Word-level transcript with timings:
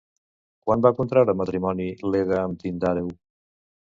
Quan 0.67 0.85
va 0.85 0.91
contraure 0.99 1.35
matrimoni 1.41 1.87
Leda 2.15 2.39
amb 2.45 2.63
Tindàreu? 2.65 3.13